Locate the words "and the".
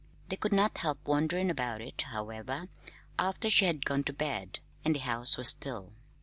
4.83-4.99